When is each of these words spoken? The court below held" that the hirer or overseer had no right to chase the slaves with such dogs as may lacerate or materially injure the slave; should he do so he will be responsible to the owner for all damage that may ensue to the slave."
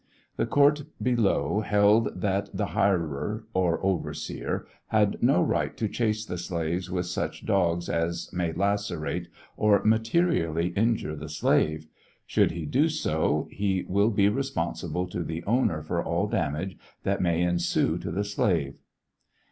The 0.35 0.47
court 0.47 0.85
below 0.99 1.59
held" 1.59 2.09
that 2.21 2.49
the 2.51 2.65
hirer 2.69 3.43
or 3.53 3.79
overseer 3.85 4.65
had 4.87 5.21
no 5.21 5.43
right 5.43 5.77
to 5.77 5.87
chase 5.87 6.25
the 6.25 6.39
slaves 6.39 6.89
with 6.89 7.05
such 7.05 7.45
dogs 7.45 7.87
as 7.87 8.27
may 8.33 8.51
lacerate 8.51 9.27
or 9.57 9.83
materially 9.83 10.69
injure 10.69 11.15
the 11.15 11.29
slave; 11.29 11.85
should 12.25 12.49
he 12.49 12.65
do 12.65 12.89
so 12.89 13.47
he 13.51 13.85
will 13.87 14.09
be 14.09 14.27
responsible 14.27 15.05
to 15.05 15.21
the 15.21 15.43
owner 15.43 15.83
for 15.83 16.03
all 16.03 16.25
damage 16.25 16.79
that 17.03 17.21
may 17.21 17.43
ensue 17.43 17.99
to 17.99 18.09
the 18.09 18.23
slave." 18.23 18.79